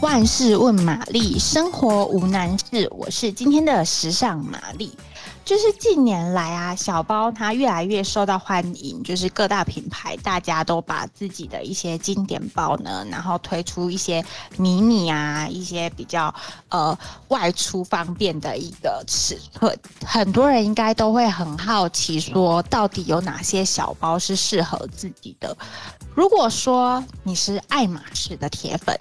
[0.00, 2.88] 万事问玛丽，生活无难事。
[2.92, 4.92] 我是今天的时尚玛丽。
[5.44, 14.24] 就是近年来啊，小包它越来越受到欢迎，就是各大品牌大家都把自己的一些经典包呢，然后推出一些
[14.56, 16.32] 迷你啊，一些比较
[16.68, 16.96] 呃
[17.28, 19.76] 外出方便的一个尺寸。
[20.04, 25.56] 很多人应该都会很好奇，说到底有哪些小包是适合自己的？
[26.14, 28.94] 如果说你是爱马仕的铁粉，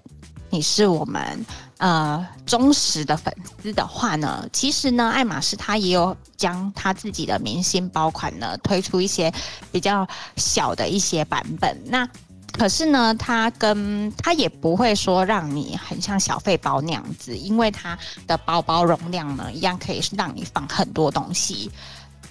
[0.49, 1.45] 你是我们
[1.77, 9.31] 呃忠实的粉丝的话呢，其实呢，爱马仕它也有将它自己的明星包款呢推出一些
[9.71, 10.07] 比较
[10.37, 11.77] 小的一些版本。
[11.85, 12.07] 那
[12.53, 21.69] 可是呢，它跟它也不会说让你很像小费包那样子，因为它的包包容量呢一样可以让你放很多东西。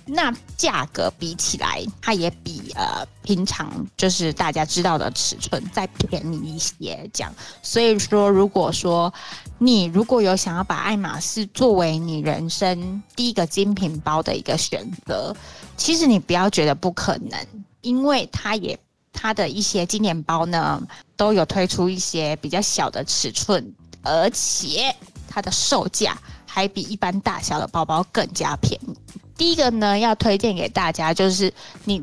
[0.08, 7.34] 那价格比起来，它也比呃平常就是大家知道的尺寸再便宜一些，这样。
[7.60, 9.12] 所以说，如果说
[9.58, 15.34] 你如果有想要把爱马仕作为你人生第一个精品包的一个选择，
[15.76, 17.46] 其实你不要觉得不可能，
[17.80, 18.78] 因为它也
[19.12, 20.80] 它的一些经典包呢
[21.16, 24.94] 都有推出一些比较小的尺寸，而且
[25.28, 28.95] 它的售价还比一般大小的包包更加便宜。
[29.36, 31.52] 第一个呢，要推荐给大家，就是
[31.84, 32.02] 你，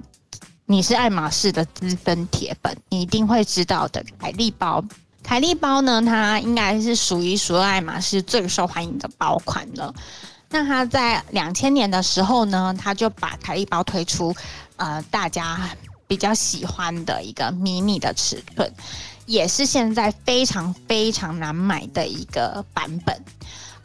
[0.66, 4.84] 你是爱马仕的资深铁粉，你一定会知道的凯利包。
[5.24, 9.94] 凯利包呢，它应该是数一数二爱马仕最受欢迎的包款了。
[10.50, 14.36] 那它在两千年的时候呢，它就把凯利包推出，
[14.76, 15.70] 呃，大家
[16.06, 18.72] 比较喜欢的一个迷你的尺寸，
[19.26, 23.18] 也是现在非常非常难买的一个版本。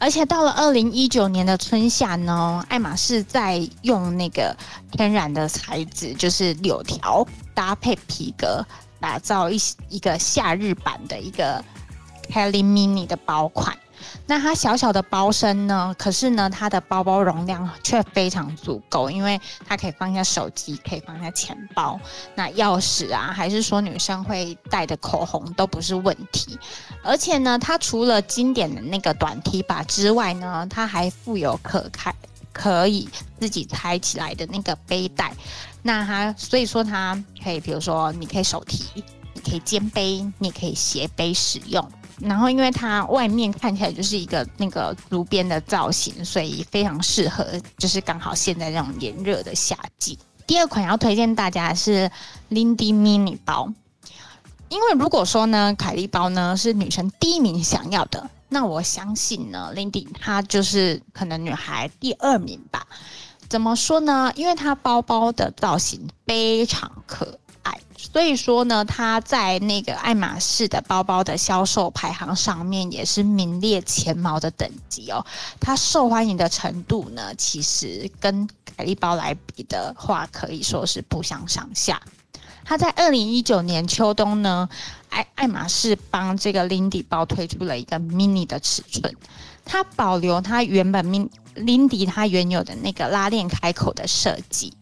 [0.01, 4.57] 而且到了二零一九年的春夏呢，爱马仕在用那个
[4.93, 8.65] 天然的材质，就是柳条搭配皮革，
[9.01, 11.63] 打造一一个夏日版的一个
[12.31, 13.77] Kelly Mini 的薄款。
[14.27, 21.99] 那它小小的包身呢，可是呢，它的包包容量却非常足够，因为它可以放下手机，可以放下钱包，
[22.35, 26.59] 那钥匙啊，还是说女生会带的口红都不是问题。
[27.03, 32.15] 而且呢，它除了经典的那个短提把之外呢，它还附有可开、
[32.53, 33.09] 可以
[33.41, 35.33] 自己拆起来的那个背带。
[35.83, 41.89] 那它所以说它可以，比如说你可以手提，你可以肩背，你可以斜背使用。
[42.21, 47.47] 然后，因为它外面看起来就是一个那个竹编的造型，所以非常适合，
[47.77, 50.19] 就是刚好现在这种炎热的夏季。
[50.47, 52.11] 第二款要推荐大家是
[52.51, 53.73] Lindy Mini 包，
[54.69, 62.87] 因为如果说呢，凯莉包呢是女生第一名想要的，那我相信呢，Lindy 她就是可能女孩第二名吧。
[63.49, 64.33] 怎么说呢？
[64.35, 67.39] 因为它包包的造型非常可。
[68.01, 75.27] 所以说呢，它在那个爱马仕的包包的销售排行上面也是名列前茅的等级哦。
[75.59, 82.01] 它受欢迎的程度呢，其实跟凯利包来比的话，可以说是不相上下。
[82.65, 84.69] 它在二零一九年秋冬呢，
[85.09, 89.13] 爱爱马仕帮这个 Lindy 包推出了一个 mini 的尺寸，
[89.65, 94.73] 它保留它原本 min Lindy 它原有的那个拉链开口的设计。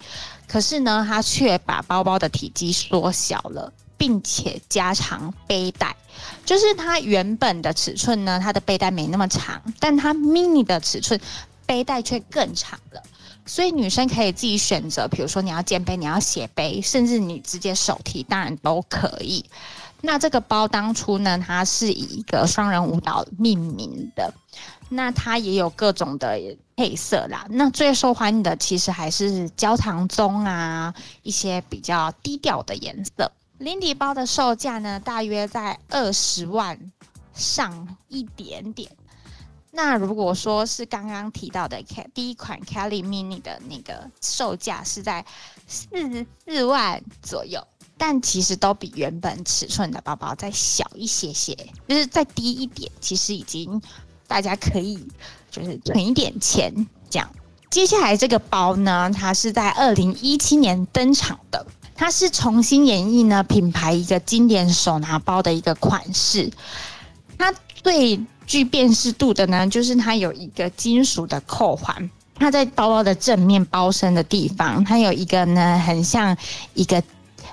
[0.56, 5.94] 可是呢，它却把包包的体积缩小了，并且加长背带。
[6.46, 11.20] 就是它原本的尺寸呢，它的背带没那么长，但它 mini 的尺寸
[11.66, 13.02] 背带却更长了。
[13.44, 19.44] 所以女生可以自己选择，比如说你要肩背，你要斜背，甚至你直接手提，当然都可以。
[20.00, 24.32] 那这个包当初呢，它是以一个双人舞蹈命名的。
[24.88, 26.38] 那它也有各种的
[26.76, 27.46] 配色啦。
[27.50, 33.32] 那最受欢迎的其实还是焦糖棕啊，一些比较低调的颜色。
[33.58, 36.78] Lindy 包的售价呢，大约在二十万
[37.34, 38.90] 上一点点。
[39.72, 41.82] 那如果说是刚刚提到的
[42.14, 45.24] 第一款 Kelly Mini 的那个售价是在
[45.66, 45.88] 四
[46.46, 47.66] 四万左右，
[47.98, 51.54] 但其实都比原本尺寸的包包再小一些些，
[51.88, 53.82] 就是再低一点，其实已经。
[54.26, 54.98] 大家可以
[55.50, 57.28] 就是存一点钱，这样。
[57.70, 66.50] 接下来这个包呢，它是在二零一七年登场的，它是重新演绎呢品牌一个经典手拿包的一个款式。
[67.36, 67.52] 它
[67.82, 76.34] 最具辨识度的呢，就是它有一个金属的扣环，它在包包的正面包身的地方，它有一个呢很像
[76.74, 77.02] 一个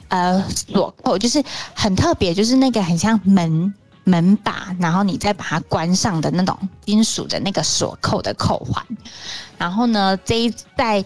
[0.08, 1.44] 呃锁扣，就是
[1.74, 3.74] 很特别，就是那个很像门。
[4.04, 8.86] 门把，然后你再把它关上的那种金属的那个锁扣的扣环，
[9.58, 11.04] 然后呢，这一在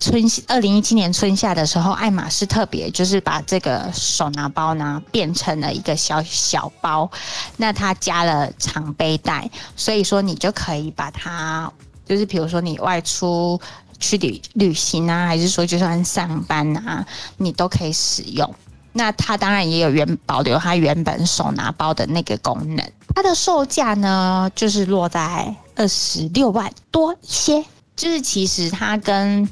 [0.00, 7.08] 春二零一七年春夏的时候，爱马仕特别就是把这个手拿包呢变成了一个小小包，
[7.56, 11.72] 那它加了长背带，所以说你就可以把它，
[12.04, 13.60] 就是比如说你外出
[14.00, 17.06] 去旅旅行啊，还是说就算上班啊，
[17.36, 18.52] 你都可以使用。
[18.92, 27.64] 那它当然也有原保留它原本手拿包的那个功能，它的售价呢就是落在二十六万多一些，
[27.96, 29.48] 就是其实它跟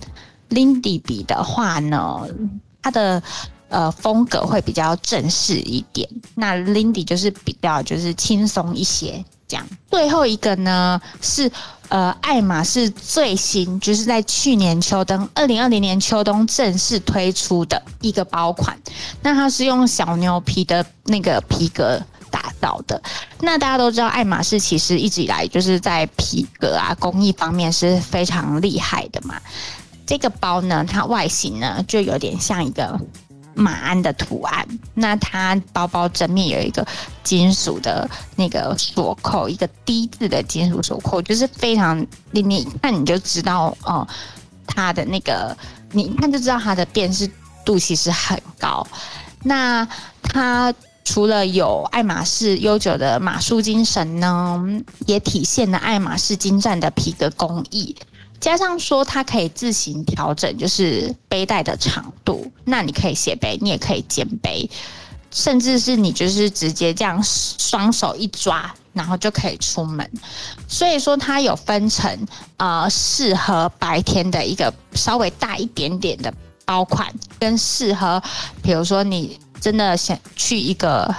[0.50, 2.26] Lindy 比的话呢，
[2.82, 3.22] 它的
[3.68, 9.24] 呃风格会比较正式一点，那 Lindy 就是比较就是轻松一些。
[9.50, 9.66] 讲。
[9.90, 11.50] 最后一个呢是
[11.88, 18.78] 呃爱马仕最新，就是在去年秋冬，二零二零年秋冬正式推出的一个包款，
[19.20, 22.00] 那它是用小牛皮的那个皮革
[22.30, 23.02] 打造的。
[23.40, 29.34] 那大家都知道，爱马仕其实一直以来就是在皮革啊工艺方面是非常厉害的嘛。
[30.06, 32.98] 这个包呢，它外形呢就有点像一个
[33.60, 34.66] 马鞍的图案。
[34.94, 36.86] 那它包包正面有一个
[37.22, 44.06] 金属的那个锁扣，一个 D 字的金属锁扣，就是非常你你一看你就知道哦，
[44.66, 45.56] 它的那个
[45.92, 47.30] 你一看就知道它的辨识
[47.64, 48.86] 度其实很高。
[49.42, 49.86] 那
[50.22, 50.72] 它
[51.04, 54.62] 除了有爱马仕悠久的马术精神呢，
[55.06, 57.96] 也体现了爱马仕精湛的皮革工艺。
[58.40, 62.50] 加上说它可以自行调整，就是背带的长度。
[62.64, 64.68] 那你可以斜背，你也可以肩背，
[65.30, 70.10] 甚至是你就是直接这样双手一抓，然后就可以出门。
[70.66, 72.26] 所以说它有分成
[72.56, 76.32] 呃适合白天的一个稍微大一点点的
[76.64, 78.22] 包款，跟适合
[78.62, 81.14] 比如说你真的想去一个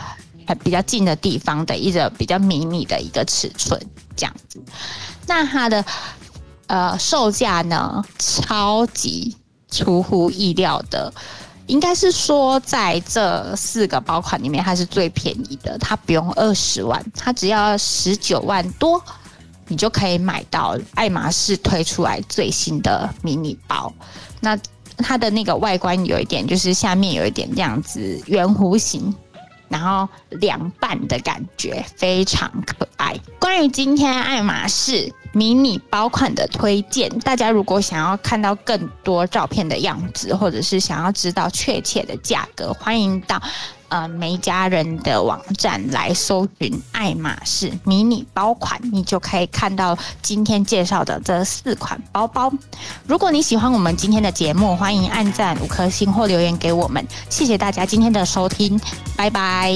[0.63, 3.79] 比较近的地方的一个比较迷你的一个尺寸
[4.15, 4.59] 这样子。
[5.27, 5.85] 那它的。
[6.71, 9.35] 呃，售价呢，超级
[9.69, 11.13] 出乎意料的，
[11.68, 19.03] 应该是说在这四个包款里面，它是最便宜的，它不用二十万，它只要十九万多，
[19.68, 23.91] 你就可以买到爱马仕推出来最新的迷你包。
[24.39, 24.57] 那
[24.95, 29.13] 它的那个外观有一点，就是下面有一点这样子圆弧形。
[29.68, 33.18] 然后凉拌的感觉非常可爱。
[33.39, 43.42] 关于今天爱马仕迷你包款的推荐，大家如果想要看到更多照片的样子，或者是想要知道确切的价格，欢迎到。
[43.92, 52.50] 呃，梅家人的网站来搜寻爱马仕迷你包款，你就可以看到今天介绍的这四款包包。
[53.06, 57.06] 如果你喜欢我们今天的节目，欢迎按赞五颗星或留言给我们。
[57.30, 58.80] 谢谢大家今天的收听，
[59.18, 59.75] 拜拜。